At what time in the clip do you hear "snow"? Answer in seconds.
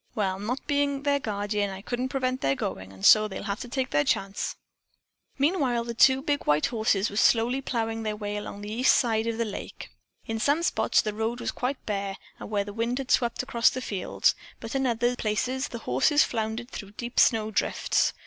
17.19-17.51